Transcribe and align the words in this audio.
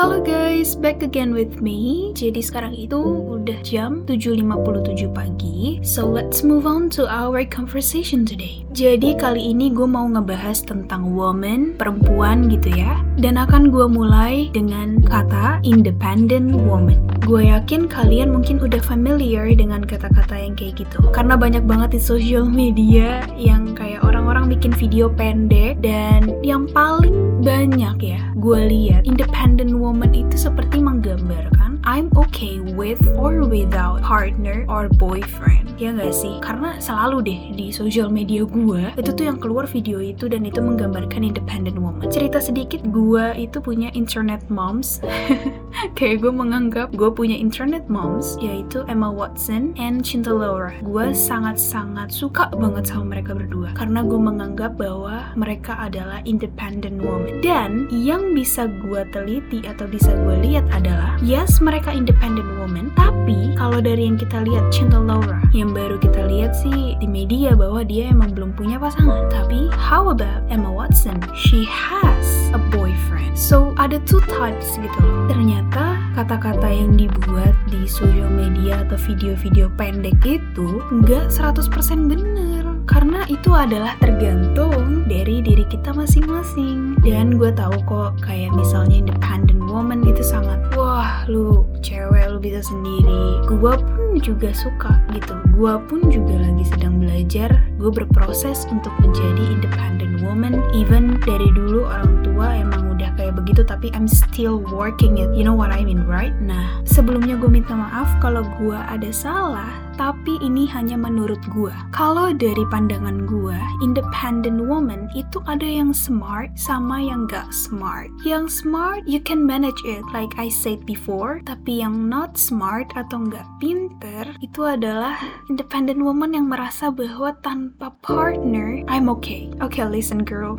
Halo 0.00 0.16
guys, 0.24 0.72
back 0.80 1.04
again 1.04 1.36
with 1.36 1.60
me. 1.60 2.08
Jadi 2.16 2.40
sekarang 2.40 2.72
itu 2.72 2.96
udah 3.36 3.60
jam 3.60 4.00
7.57 4.08 5.12
pagi. 5.12 5.76
So 5.84 6.08
let's 6.08 6.40
move 6.40 6.64
on 6.64 6.88
to 6.96 7.04
our 7.04 7.44
conversation 7.44 8.24
today. 8.24 8.64
Jadi 8.72 9.12
kali 9.20 9.52
ini 9.52 9.68
gue 9.68 9.84
mau 9.84 10.08
ngebahas 10.08 10.64
tentang 10.64 11.12
woman, 11.12 11.76
perempuan 11.76 12.48
gitu 12.48 12.72
ya. 12.72 12.96
Dan 13.20 13.36
akan 13.36 13.68
gue 13.68 13.84
mulai 13.92 14.48
dengan 14.56 15.04
kata 15.04 15.60
independent 15.68 16.56
woman. 16.56 16.96
Gue 17.20 17.52
yakin 17.52 17.84
kalian 17.84 18.32
mungkin 18.32 18.56
udah 18.56 18.80
familiar 18.80 19.52
dengan 19.52 19.84
kata-kata 19.84 20.32
yang 20.32 20.56
kayak 20.56 20.80
gitu. 20.80 21.12
Karena 21.12 21.36
banyak 21.36 21.68
banget 21.68 21.92
di 21.92 22.00
social 22.00 22.48
media 22.48 23.28
yang 23.36 23.76
kayak 23.76 24.00
orang-orang 24.00 24.48
bikin 24.48 24.72
video 24.72 25.12
pendek 25.12 25.76
dan 25.84 26.40
yang 26.40 26.64
paling 26.72 27.44
banyak 27.44 28.16
ya 28.16 28.20
gue 28.40 28.60
lihat 28.72 29.04
independent 29.04 29.76
woman 29.76 29.89
itu 30.14 30.36
seperti 30.38 30.78
menggambarkan 30.82 31.69
I'm 31.84 32.12
okay 32.12 32.60
with 32.60 33.00
or 33.16 33.40
without 33.48 34.04
partner 34.04 34.68
or 34.68 34.92
boyfriend. 35.00 35.72
Ya 35.80 35.96
gak 35.96 36.12
sih? 36.12 36.36
Karena 36.44 36.76
selalu 36.76 37.24
deh 37.24 37.40
di 37.56 37.72
social 37.72 38.12
media 38.12 38.44
gue 38.44 38.92
itu 39.00 39.10
tuh 39.16 39.24
yang 39.24 39.40
keluar 39.40 39.64
video 39.64 39.96
itu 39.96 40.28
dan 40.28 40.44
itu 40.44 40.60
menggambarkan 40.60 41.24
independent 41.24 41.80
woman. 41.80 42.12
Cerita 42.12 42.36
sedikit 42.36 42.84
gue 42.92 43.32
itu 43.40 43.64
punya 43.64 43.88
internet 43.96 44.44
moms. 44.52 45.00
Kayak 45.96 46.28
gue 46.28 46.32
menganggap 46.36 46.92
gue 46.92 47.08
punya 47.08 47.32
internet 47.32 47.88
moms 47.88 48.36
yaitu 48.44 48.84
Emma 48.84 49.08
Watson 49.08 49.72
and 49.80 50.04
Cinta 50.04 50.36
Laura 50.36 50.76
gue 50.84 51.16
sangat-sangat 51.16 52.12
suka 52.12 52.52
banget 52.52 52.92
sama 52.92 53.16
mereka 53.16 53.32
berdua 53.32 53.72
karena 53.72 54.04
gue 54.04 54.20
menganggap 54.20 54.76
bahwa 54.76 55.32
mereka 55.32 55.80
adalah 55.80 56.20
independent 56.28 57.00
woman. 57.00 57.40
Dan 57.40 57.88
yang 57.88 58.36
bisa 58.36 58.68
gue 58.68 59.00
teliti 59.16 59.64
atau 59.64 59.88
bisa 59.88 60.12
gue 60.12 60.44
lihat 60.44 60.68
adalah 60.76 61.16
yes 61.24 61.56
mereka 61.70 61.94
independent 61.94 62.50
woman 62.58 62.90
tapi 62.98 63.54
kalau 63.54 63.78
dari 63.78 64.10
yang 64.10 64.18
kita 64.18 64.42
lihat 64.42 64.74
Cinta 64.74 64.98
Laura 64.98 65.38
yang 65.54 65.70
baru 65.70 66.02
kita 66.02 66.26
lihat 66.26 66.50
sih 66.50 66.98
di 66.98 67.06
media 67.06 67.54
bahwa 67.54 67.86
dia 67.86 68.10
emang 68.10 68.34
belum 68.34 68.58
punya 68.58 68.74
pasangan. 68.82 69.30
Tapi 69.30 69.70
how 69.70 70.10
about 70.10 70.42
Emma 70.50 70.66
Watson? 70.66 71.22
She 71.38 71.62
has 71.70 72.50
a 72.50 72.60
boyfriend. 72.74 73.38
So 73.38 73.70
ada 73.78 74.02
two 74.02 74.18
types 74.26 74.74
gitu 74.82 74.98
loh. 74.98 75.30
Ternyata 75.30 75.94
kata-kata 76.18 76.66
yang 76.66 76.98
dibuat 76.98 77.54
di 77.70 77.86
social 77.86 78.26
media 78.26 78.82
atau 78.82 78.98
video-video 78.98 79.70
pendek 79.78 80.18
itu 80.26 80.82
nggak 80.90 81.30
100% 81.30 82.10
bener 82.10 82.59
karena 82.88 83.26
itu 83.28 83.52
adalah 83.52 83.96
tergantung 84.00 85.04
dari 85.10 85.42
diri 85.44 85.64
kita 85.66 85.92
masing-masing. 85.92 86.96
Dan 87.02 87.36
gue 87.40 87.50
tahu 87.52 87.74
kok 87.88 88.20
kayak 88.24 88.52
misalnya 88.54 89.08
independent 89.08 89.64
woman 89.66 90.02
itu 90.06 90.20
sangat 90.22 90.58
wah 90.74 91.24
lu 91.30 91.66
cewek 91.80 92.26
lu 92.30 92.38
bisa 92.38 92.60
sendiri. 92.64 93.42
Gue 93.48 93.74
pun 93.76 94.18
juga 94.20 94.50
suka 94.54 94.98
gitu. 95.16 95.34
Gue 95.54 95.74
pun 95.86 96.06
juga 96.10 96.38
lagi 96.38 96.64
sedang 96.68 97.00
belajar. 97.02 97.50
Gue 97.80 97.90
berproses 97.90 98.66
untuk 98.70 98.92
menjadi 99.02 99.44
independent 99.50 100.20
woman. 100.22 100.60
Even 100.76 101.18
dari 101.24 101.48
dulu 101.54 101.86
orang 101.88 102.22
tua 102.26 102.54
emang 102.58 102.94
udah 102.98 103.10
kayak 103.16 103.38
begitu 103.38 103.64
tapi 103.64 103.88
I'm 103.96 104.10
still 104.10 104.60
working 104.70 105.18
it. 105.22 105.32
You 105.32 105.46
know 105.46 105.56
what 105.56 105.72
I 105.72 105.86
mean 105.86 106.04
right? 106.04 106.34
Nah 106.42 106.82
sebelumnya 106.84 107.38
gue 107.40 107.48
minta 107.48 107.72
maaf 107.72 108.10
kalau 108.20 108.44
gue 108.60 108.76
ada 108.76 109.08
salah 109.14 109.72
tapi 109.98 110.38
ini 110.40 110.64
hanya 110.70 110.94
menurut 110.94 111.40
gue. 111.50 111.74
Kalau 111.90 112.30
dari 112.30 112.62
pandangan 112.70 113.26
gue, 113.26 113.58
independent 113.82 114.62
woman 114.64 115.10
itu 115.18 115.42
ada 115.50 115.66
yang 115.66 115.90
smart 115.94 116.54
sama 116.54 117.02
yang 117.02 117.26
gak 117.26 117.50
smart. 117.50 118.08
Yang 118.22 118.62
smart, 118.64 119.02
you 119.04 119.18
can 119.18 119.42
manage 119.42 119.78
it, 119.86 120.02
like 120.14 120.30
I 120.38 120.50
said 120.50 120.86
before. 120.86 121.42
Tapi 121.44 121.82
yang 121.82 122.08
not 122.08 122.38
smart 122.38 122.90
atau 122.94 123.20
gak 123.26 123.46
pinter, 123.58 124.30
itu 124.40 124.66
adalah 124.66 125.18
independent 125.50 126.00
woman 126.00 126.32
yang 126.32 126.46
merasa 126.46 126.88
bahwa 126.88 127.34
tanpa 127.44 127.92
partner, 128.00 128.82
I'm 128.86 129.10
okay. 129.10 129.50
Okay, 129.60 129.84
listen 129.84 130.22
girl. 130.22 130.56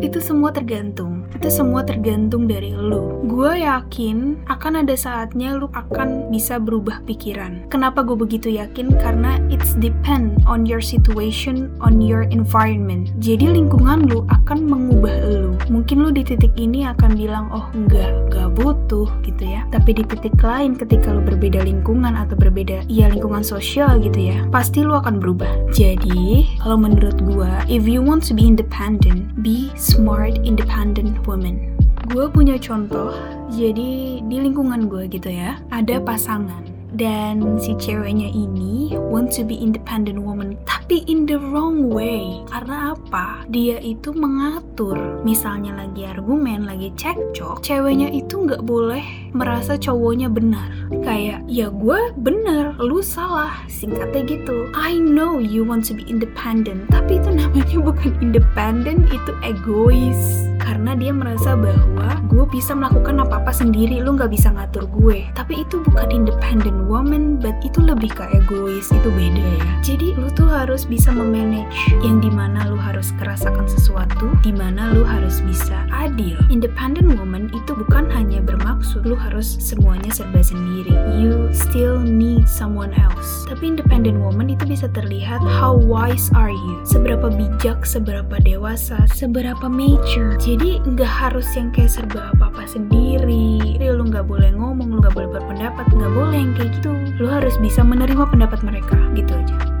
Itu 0.00 0.18
semua 0.18 0.50
tergantung. 0.50 1.28
Itu 1.36 1.52
semua 1.52 1.84
tergantung 1.84 2.48
dari 2.48 2.74
lu. 2.74 3.22
Gue 3.28 3.62
yakin 3.62 4.48
akan 4.48 4.82
ada 4.82 4.94
saatnya 4.98 5.54
lu 5.56 5.70
akan 5.72 6.32
bisa 6.32 6.58
berubah 6.58 7.04
pikiran. 7.06 7.68
Kenapa 7.70 8.02
gue 8.02 8.16
begitu 8.18 8.50
yakin? 8.50 8.71
Yakin 8.72 8.96
karena 8.96 9.36
it's 9.52 9.76
depend 9.76 10.40
on 10.48 10.64
your 10.64 10.80
situation, 10.80 11.68
on 11.84 12.00
your 12.00 12.24
environment. 12.32 13.12
Jadi 13.20 13.52
lingkungan 13.52 14.08
lu 14.08 14.24
akan 14.32 14.64
mengubah 14.64 15.12
lu. 15.28 15.52
Mungkin 15.68 16.00
lu 16.00 16.08
di 16.08 16.24
titik 16.24 16.56
ini 16.56 16.88
akan 16.88 17.12
bilang, 17.12 17.52
oh 17.52 17.68
enggak, 17.76 18.08
enggak 18.32 18.48
butuh 18.56 19.12
gitu 19.28 19.44
ya. 19.44 19.68
Tapi 19.68 20.00
di 20.00 20.08
titik 20.08 20.40
lain 20.40 20.72
ketika 20.72 21.12
lu 21.12 21.20
berbeda 21.20 21.68
lingkungan 21.68 22.16
atau 22.16 22.32
berbeda, 22.32 22.88
ya 22.88 23.12
lingkungan 23.12 23.44
sosial 23.44 24.00
gitu 24.00 24.32
ya, 24.32 24.48
pasti 24.48 24.80
lu 24.80 24.96
akan 24.96 25.20
berubah. 25.20 25.52
Jadi, 25.76 26.56
kalau 26.64 26.80
menurut 26.80 27.20
gua, 27.28 27.60
if 27.68 27.84
you 27.84 28.00
want 28.00 28.24
to 28.24 28.32
be 28.32 28.48
independent, 28.48 29.28
be 29.44 29.68
smart 29.76 30.40
independent 30.48 31.20
woman. 31.28 31.76
Gue 32.08 32.26
punya 32.32 32.56
contoh, 32.56 33.12
jadi 33.52 34.20
di 34.24 34.36
lingkungan 34.40 34.88
gue 34.88 35.06
gitu 35.12 35.28
ya, 35.28 35.60
ada 35.70 36.02
pasangan 36.02 36.71
dan 36.96 37.56
si 37.56 37.72
ceweknya 37.76 38.28
ini 38.28 38.94
want 39.10 39.32
to 39.32 39.44
be 39.44 39.56
independent 39.56 40.20
woman 40.20 40.56
tapi 40.68 41.02
in 41.08 41.24
the 41.24 41.40
wrong 41.40 41.88
way. 41.88 42.44
Karena 42.52 42.92
apa? 42.92 43.48
Dia 43.48 43.80
itu 43.80 44.12
mengatur. 44.12 44.98
Misalnya 45.24 45.72
lagi 45.76 46.04
argumen 46.04 46.68
lagi 46.68 46.92
cekcok 46.96 47.64
ceweknya 47.64 48.12
itu 48.12 48.44
nggak 48.44 48.64
boleh 48.64 49.02
merasa 49.32 49.80
cowoknya 49.80 50.28
benar. 50.28 50.68
Kayak 51.00 51.44
ya 51.48 51.72
gue 51.72 52.12
bener 52.20 52.76
lu 52.82 53.00
salah. 53.00 53.64
Singkatnya 53.72 54.22
gitu. 54.28 54.68
I 54.76 55.00
know 55.00 55.40
you 55.40 55.64
want 55.64 55.88
to 55.88 55.96
be 55.96 56.04
independent 56.04 56.92
tapi 56.92 57.18
itu 57.18 57.30
namanya 57.32 57.78
bukan 57.86 58.12
independent 58.20 59.08
itu 59.08 59.32
egois 59.40 60.51
karena 60.62 60.94
dia 60.94 61.10
merasa 61.10 61.58
bahwa 61.58 62.22
gue 62.30 62.44
bisa 62.48 62.72
melakukan 62.72 63.18
apa-apa 63.18 63.50
sendiri 63.50 63.98
lu 63.98 64.14
nggak 64.14 64.30
bisa 64.30 64.54
ngatur 64.54 64.86
gue. 64.88 65.26
Tapi 65.34 65.66
itu 65.66 65.82
bukan 65.82 66.08
independent 66.14 66.86
woman 66.86 67.42
but 67.42 67.58
itu 67.66 67.82
lebih 67.82 68.14
ke 68.14 68.24
egois 68.30 68.88
itu 68.94 69.08
beda 69.10 69.42
ya. 69.42 69.64
Jadi 69.82 70.14
lu 70.14 70.30
tuh 70.30 70.46
harus 70.46 70.86
bisa 70.86 71.10
memanage 71.10 71.74
yang 72.06 72.22
di 72.22 72.30
mana 72.30 72.70
lu 72.70 72.78
harus 72.78 73.10
kerasakan 73.18 73.66
sesuatu 73.66 74.30
di 74.46 74.54
mana 74.54 74.94
lu 74.94 75.02
harus 75.02 75.42
bisa 75.42 75.82
adil. 75.90 76.38
Independent 76.46 77.18
woman 77.18 77.50
itu 77.50 77.74
bukan 77.74 78.06
hanya 78.14 78.38
bermaksud 78.38 79.02
lu 79.02 79.18
harus 79.18 79.58
semuanya 79.58 80.14
serba 80.14 80.40
sendiri. 80.40 80.94
You 81.18 81.50
still 81.50 81.98
need 81.98 82.46
someone 82.46 82.94
else. 82.94 83.44
Tapi 83.50 83.74
independent 83.74 84.22
woman 84.22 84.54
itu 84.54 84.62
bisa 84.64 84.86
terlihat 84.94 85.42
how 85.42 85.74
wise 85.74 86.30
are 86.38 86.52
you? 86.52 86.80
Seberapa 86.86 87.28
bijak 87.32 87.82
seberapa 87.82 88.38
dewasa 88.38 89.04
seberapa 89.10 89.66
mature. 89.66 90.36
jadi 90.36 90.51
nggak 90.58 91.12
harus 91.12 91.48
yang 91.56 91.72
kayak 91.72 91.88
serba 91.88 92.34
apa-apa 92.36 92.68
sendiri 92.68 93.62
jadi 93.78 93.96
lu 93.96 94.08
nggak 94.08 94.26
boleh 94.26 94.52
ngomong 94.52 94.88
lu 94.92 94.98
nggak 95.00 95.14
boleh 95.14 95.30
berpendapat 95.30 95.86
nggak 95.88 96.12
boleh 96.12 96.38
yang 96.38 96.52
kayak 96.58 96.70
gitu 96.80 96.92
lu 97.16 97.26
harus 97.30 97.54
bisa 97.62 97.80
menerima 97.80 98.28
pendapat 98.28 98.60
mereka 98.66 98.96
gitu 99.16 99.32
aja 99.32 99.72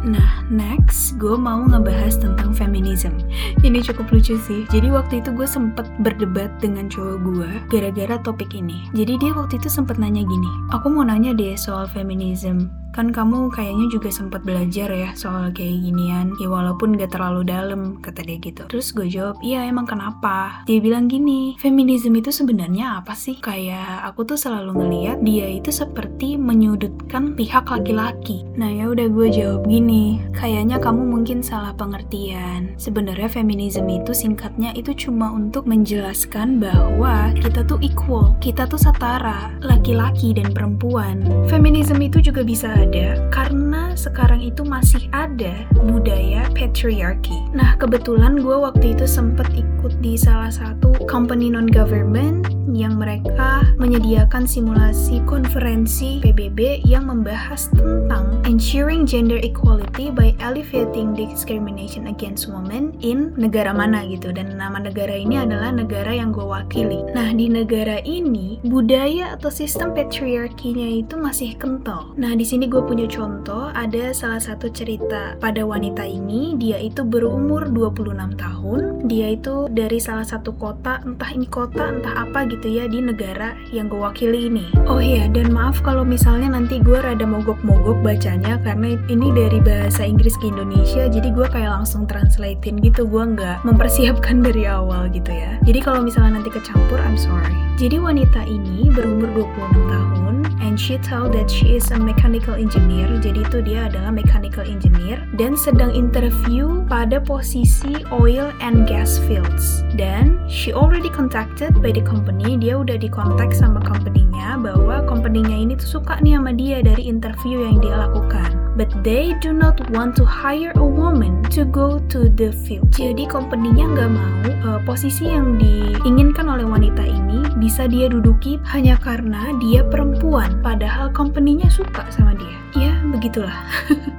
Nah, 0.00 0.40
next 0.48 1.20
gue 1.20 1.36
mau 1.36 1.60
ngebahas 1.60 2.16
tentang 2.16 2.56
feminism. 2.56 3.20
Ini 3.60 3.84
cukup 3.84 4.08
lucu 4.08 4.40
sih. 4.40 4.64
Jadi 4.72 4.88
waktu 4.88 5.20
itu 5.20 5.28
gue 5.28 5.44
sempet 5.44 5.84
berdebat 6.00 6.48
dengan 6.56 6.88
cowok 6.88 7.16
gue 7.20 7.50
gara-gara 7.68 8.16
topik 8.24 8.56
ini. 8.56 8.88
Jadi 8.96 9.20
dia 9.20 9.36
waktu 9.36 9.60
itu 9.60 9.68
sempet 9.68 10.00
nanya 10.00 10.24
gini, 10.24 10.50
aku 10.72 10.88
mau 10.88 11.04
nanya 11.04 11.36
deh 11.36 11.52
soal 11.52 11.84
feminism. 11.84 12.72
Kan 12.90 13.14
kamu 13.14 13.54
kayaknya 13.54 13.86
juga 13.92 14.10
sempat 14.10 14.42
belajar 14.42 14.90
ya 14.90 15.14
soal 15.14 15.54
kayak 15.54 15.78
ginian. 15.82 16.34
Ya 16.42 16.48
walaupun 16.50 16.98
gak 16.98 17.14
terlalu 17.14 17.46
dalam, 17.46 18.02
kata 18.02 18.26
dia 18.26 18.38
gitu. 18.42 18.66
Terus 18.66 18.90
gue 18.90 19.06
jawab, 19.06 19.38
iya 19.40 19.64
emang 19.66 19.86
kenapa? 19.86 20.66
Dia 20.66 20.82
bilang 20.82 21.06
gini, 21.06 21.54
feminism 21.62 22.18
itu 22.18 22.34
sebenarnya 22.34 22.98
apa 23.02 23.14
sih? 23.14 23.38
Kayak 23.38 24.10
aku 24.10 24.26
tuh 24.26 24.38
selalu 24.38 24.74
ngeliat 24.74 25.22
dia 25.22 25.46
itu 25.46 25.70
seperti 25.70 26.34
menyudutkan 26.34 27.38
pihak 27.38 27.70
laki-laki. 27.70 28.42
Nah 28.58 28.68
ya 28.68 28.90
udah 28.90 29.06
gue 29.06 29.28
jawab 29.30 29.70
gini, 29.70 30.18
kayaknya 30.34 30.82
kamu 30.82 31.06
mungkin 31.06 31.44
salah 31.44 31.76
pengertian. 31.76 32.74
Sebenarnya 32.80 33.30
feminism 33.30 33.86
itu 33.86 34.10
singkatnya 34.10 34.74
itu 34.74 34.92
cuma 34.96 35.30
untuk 35.30 35.68
menjelaskan 35.68 36.58
bahwa 36.58 37.30
kita 37.38 37.62
tuh 37.64 37.78
equal, 37.80 38.34
kita 38.42 38.66
tuh 38.66 38.80
setara, 38.80 39.54
laki-laki 39.62 40.34
dan 40.34 40.50
perempuan. 40.50 41.22
Feminism 41.46 42.00
itu 42.02 42.18
juga 42.20 42.42
bisa 42.42 42.79
ada 42.80 43.20
karena 43.28 43.92
sekarang 43.92 44.40
itu 44.40 44.64
masih 44.64 45.04
ada 45.12 45.52
budaya 45.84 46.48
patriarchy. 46.56 47.36
Nah, 47.52 47.76
kebetulan 47.76 48.40
gue 48.40 48.56
waktu 48.56 48.96
itu 48.96 49.04
sempat 49.04 49.52
ikut 49.52 50.00
di 50.00 50.16
salah 50.16 50.48
satu 50.48 50.96
company 51.04 51.52
non-government 51.52 52.48
yang 52.70 52.96
mereka 52.96 53.66
menyediakan 53.82 54.46
simulasi 54.46 55.18
konferensi 55.26 56.22
PBB 56.22 56.86
yang 56.86 57.10
membahas 57.10 57.66
tentang 57.74 58.38
ensuring 58.46 59.02
gender 59.02 59.42
equality 59.42 60.08
by 60.14 60.32
alleviating 60.38 61.12
discrimination 61.12 62.06
against 62.06 62.46
women 62.46 62.94
in 63.02 63.34
negara 63.34 63.74
mana 63.74 64.06
gitu 64.06 64.30
dan 64.30 64.54
nama 64.54 64.78
negara 64.78 65.12
ini 65.12 65.42
adalah 65.42 65.74
negara 65.74 66.14
yang 66.14 66.30
gue 66.30 66.46
wakili. 66.46 67.02
Nah, 67.10 67.34
di 67.34 67.50
negara 67.50 67.98
ini 68.06 68.62
budaya 68.62 69.34
atau 69.34 69.50
sistem 69.50 69.90
patriarkinya 69.90 70.86
itu 70.86 71.18
masih 71.18 71.58
kental. 71.58 72.14
Nah, 72.14 72.38
di 72.38 72.46
sini 72.46 72.69
gue 72.70 72.78
punya 72.86 73.10
contoh 73.10 73.74
ada 73.74 74.14
salah 74.14 74.38
satu 74.38 74.70
cerita 74.70 75.34
pada 75.42 75.66
wanita 75.66 76.06
ini, 76.06 76.54
dia 76.54 76.78
itu 76.78 77.02
berumur 77.02 77.66
26 77.66 78.38
tahun, 78.38 78.80
dia 79.10 79.34
itu 79.34 79.66
dari 79.74 79.98
salah 79.98 80.22
satu 80.22 80.54
kota, 80.54 81.02
entah 81.02 81.34
ini 81.34 81.50
kota 81.50 81.90
entah 81.90 82.22
apa 82.22 82.46
gitu 82.46 82.70
ya 82.70 82.86
di 82.86 83.02
negara 83.02 83.58
yang 83.74 83.90
gue 83.90 83.98
wakili 83.98 84.46
ini. 84.46 84.70
Oh 84.86 85.02
iya, 85.02 85.26
dan 85.26 85.50
maaf 85.50 85.82
kalau 85.82 86.06
misalnya 86.06 86.54
nanti 86.54 86.78
gue 86.78 87.02
rada 87.02 87.26
mogok-mogok 87.26 88.06
bacanya 88.06 88.54
karena 88.62 88.94
ini 89.10 89.34
dari 89.34 89.58
bahasa 89.58 90.06
Inggris 90.06 90.38
ke 90.38 90.54
Indonesia, 90.54 91.10
jadi 91.10 91.26
gue 91.34 91.46
kayak 91.50 91.82
langsung 91.82 92.06
translatein 92.06 92.78
gitu, 92.86 93.02
gue 93.02 93.24
nggak 93.34 93.66
mempersiapkan 93.66 94.46
dari 94.46 94.70
awal 94.70 95.10
gitu 95.10 95.34
ya. 95.34 95.58
Jadi 95.66 95.82
kalau 95.82 96.06
misalnya 96.06 96.38
nanti 96.38 96.54
kecampur, 96.54 97.02
I'm 97.02 97.18
sorry. 97.18 97.50
Jadi 97.82 97.98
wanita 97.98 98.46
ini 98.46 98.92
berumur 98.94 99.48
26 99.58 99.90
tahun, 99.90 100.34
and 100.70 100.78
she 100.78 100.94
told 101.02 101.34
that 101.34 101.50
she 101.50 101.74
is 101.74 101.90
a 101.90 101.98
mechanical 101.98 102.54
engineer, 102.54 103.10
jadi 103.18 103.42
itu 103.42 103.58
dia 103.66 103.90
adalah 103.90 104.14
mechanical 104.14 104.62
engineer, 104.62 105.18
dan 105.34 105.58
sedang 105.58 105.90
interview 105.90 106.86
pada 106.86 107.18
posisi 107.18 108.06
oil 108.14 108.54
and 108.62 108.86
gas 108.86 109.18
fields. 109.26 109.82
Dan 109.98 110.38
she 110.46 110.70
already 110.70 111.10
contacted 111.10 111.74
by 111.82 111.90
the 111.90 112.06
company 112.06 112.54
dia 112.54 112.78
udah 112.78 112.94
dikontak 113.02 113.50
sama 113.50 113.82
company-nya 113.82 114.62
bahwa 114.62 115.02
company-nya 115.10 115.58
ini 115.58 115.74
tuh 115.74 115.98
suka 115.98 116.22
nih 116.22 116.38
sama 116.38 116.54
dia 116.54 116.86
dari 116.86 117.02
interview 117.10 117.66
yang 117.66 117.82
dia 117.82 117.98
lakukan. 118.06 118.54
But 118.78 118.94
they 119.02 119.34
do 119.42 119.50
not 119.50 119.82
want 119.90 120.14
to 120.22 120.24
hire 120.24 120.70
a 120.78 120.86
woman 120.86 121.42
to 121.52 121.66
go 121.66 121.98
to 122.14 122.30
the 122.30 122.54
field. 122.54 122.94
Jadi 122.94 123.26
company-nya 123.26 123.90
nggak 123.90 124.10
mau 124.14 124.30
uh, 124.70 124.80
posisi 124.86 125.26
yang 125.26 125.58
diinginkan 125.58 126.46
oleh 126.46 126.62
wanita 126.62 127.02
ini 127.02 127.39
bisa 127.60 127.84
dia 127.84 128.08
duduki 128.08 128.56
hanya 128.72 128.96
karena 128.96 129.52
dia 129.60 129.84
perempuan. 129.84 130.58
Padahal 130.64 131.12
company-nya 131.12 131.68
suka 131.68 132.08
sama 132.08 132.32
dia. 132.34 132.56
Ya, 132.72 132.92
begitulah. 133.12 133.54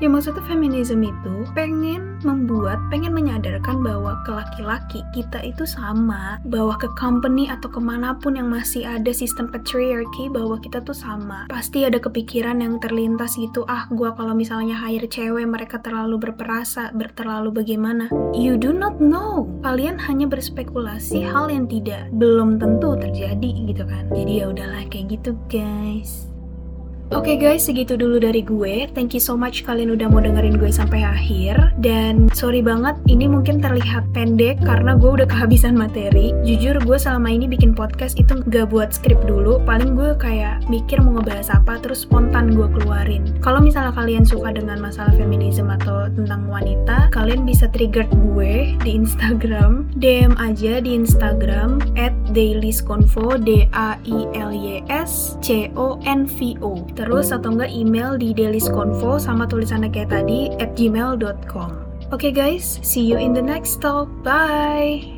Ya 0.00 0.08
maksudnya 0.08 0.40
feminisme 0.48 1.04
itu 1.04 1.44
pengen 1.52 2.16
membuat, 2.24 2.80
pengen 2.88 3.12
menyadarkan 3.12 3.84
bahwa 3.84 4.16
ke 4.24 4.32
laki-laki 4.32 5.04
kita 5.12 5.44
itu 5.44 5.68
sama, 5.68 6.40
bahwa 6.48 6.72
ke 6.80 6.88
company 6.96 7.52
atau 7.52 7.68
ke 7.68 7.76
mana 7.76 8.16
pun 8.16 8.40
yang 8.40 8.48
masih 8.48 8.88
ada 8.88 9.12
sistem 9.12 9.52
patriarchy, 9.52 10.32
bahwa 10.32 10.56
kita 10.56 10.80
tuh 10.80 10.96
sama. 10.96 11.44
Pasti 11.52 11.84
ada 11.84 12.00
kepikiran 12.00 12.64
yang 12.64 12.80
terlintas 12.80 13.36
gitu, 13.36 13.68
ah 13.68 13.84
gua 13.92 14.16
kalau 14.16 14.32
misalnya 14.32 14.72
hire 14.72 15.04
cewek 15.04 15.44
mereka 15.44 15.76
terlalu 15.84 16.16
berperasa, 16.16 16.96
berterlalu 16.96 17.52
bagaimana. 17.52 18.08
You 18.32 18.56
do 18.56 18.72
not 18.72 18.96
know. 19.04 19.48
Kalian 19.60 20.00
hanya 20.00 20.24
berspekulasi 20.24 21.28
hal 21.28 21.52
yang 21.52 21.68
tidak 21.68 22.08
belum 22.16 22.56
tentu 22.56 22.96
terjadi 22.96 23.50
gitu 23.68 23.84
kan. 23.84 24.08
Jadi 24.16 24.32
ya 24.40 24.48
udahlah 24.48 24.88
kayak 24.88 25.20
gitu 25.20 25.36
guys. 25.52 26.29
Oke 27.10 27.34
okay 27.34 27.42
guys, 27.42 27.66
segitu 27.66 27.98
dulu 27.98 28.22
dari 28.22 28.38
gue. 28.38 28.86
Thank 28.94 29.18
you 29.18 29.22
so 29.22 29.34
much 29.34 29.66
kalian 29.66 29.90
udah 29.98 30.06
mau 30.06 30.22
dengerin 30.22 30.54
gue 30.62 30.70
sampai 30.70 31.02
akhir. 31.02 31.74
Dan 31.82 32.30
sorry 32.30 32.62
banget, 32.62 32.94
ini 33.10 33.26
mungkin 33.26 33.58
terlihat 33.58 34.06
pendek 34.14 34.62
karena 34.62 34.94
gue 34.94 35.18
udah 35.18 35.26
kehabisan 35.26 35.74
materi. 35.74 36.30
Jujur 36.46 36.78
gue 36.78 36.94
selama 36.94 37.34
ini 37.34 37.50
bikin 37.50 37.74
podcast 37.74 38.14
itu 38.14 38.38
gak 38.54 38.70
buat 38.70 38.94
skrip 38.94 39.18
dulu. 39.26 39.58
Paling 39.66 39.98
gue 39.98 40.14
kayak 40.22 40.62
mikir 40.70 41.02
mau 41.02 41.18
ngebahas 41.18 41.50
apa, 41.58 41.82
terus 41.82 42.06
spontan 42.06 42.54
gue 42.54 42.70
keluarin. 42.78 43.26
Kalau 43.42 43.58
misalnya 43.58 43.90
kalian 43.90 44.22
suka 44.22 44.54
dengan 44.54 44.78
masalah 44.78 45.10
feminisme 45.18 45.66
atau 45.66 46.06
tentang 46.14 46.46
wanita, 46.46 47.10
kalian 47.10 47.42
bisa 47.42 47.66
trigger 47.74 48.06
gue 48.06 48.78
di 48.86 48.90
Instagram. 48.94 49.90
DM 49.98 50.38
aja 50.38 50.78
di 50.78 50.94
Instagram 50.94 51.82
at 51.98 52.14
dailysconvo, 52.30 53.34
D-A-I-L-Y-S-C-O-N-V-O. 53.42 53.90
Terus 57.00 57.32
atau 57.32 57.56
enggak 57.56 57.72
email 57.72 58.20
di 58.20 58.36
dailisconvo 58.36 59.16
sama 59.16 59.48
tulisannya 59.48 59.88
kayak 59.88 60.12
tadi 60.12 60.52
at 60.60 60.76
gmail.com. 60.76 61.88
Oke 62.12 62.28
okay 62.28 62.32
guys, 62.34 62.76
see 62.84 63.00
you 63.00 63.16
in 63.16 63.32
the 63.32 63.40
next 63.40 63.80
talk. 63.80 64.12
Bye! 64.20 65.16